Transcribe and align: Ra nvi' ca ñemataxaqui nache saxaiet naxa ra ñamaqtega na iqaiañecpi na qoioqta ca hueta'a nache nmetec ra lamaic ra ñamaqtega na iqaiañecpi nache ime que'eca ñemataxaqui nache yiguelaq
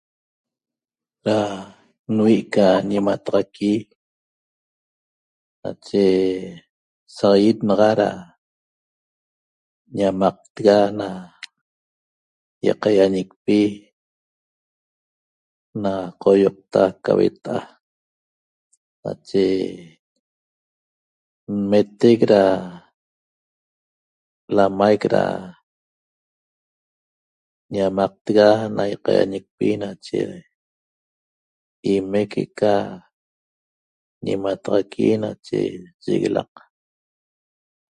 Ra 1.25 1.39
nvi' 2.15 2.45
ca 2.53 2.65
ñemataxaqui 2.89 3.71
nache 5.61 6.03
saxaiet 7.15 7.57
naxa 7.67 7.89
ra 8.01 8.09
ñamaqtega 9.97 10.77
na 10.99 11.07
iqaiañecpi 12.69 13.59
na 15.83 15.93
qoioqta 16.21 16.81
ca 17.03 17.11
hueta'a 17.17 17.59
nache 19.03 19.43
nmetec 21.59 22.19
ra 22.31 22.43
lamaic 24.55 25.03
ra 25.13 25.23
ñamaqtega 27.73 28.47
na 28.75 28.83
iqaiañecpi 28.93 29.67
nache 29.83 30.19
ime 31.93 32.19
que'eca 32.31 32.73
ñemataxaqui 34.25 35.05
nache 35.23 35.59
yiguelaq 36.03 36.51